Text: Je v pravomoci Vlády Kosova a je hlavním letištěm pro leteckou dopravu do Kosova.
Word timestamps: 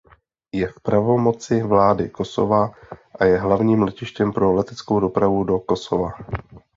Je 0.55 0.67
v 0.67 0.79
pravomoci 0.79 1.63
Vlády 1.63 2.09
Kosova 2.09 2.71
a 3.19 3.25
je 3.25 3.37
hlavním 3.39 3.83
letištěm 3.83 4.33
pro 4.33 4.53
leteckou 4.53 4.99
dopravu 4.99 5.43
do 5.43 5.59
Kosova. 5.59 6.11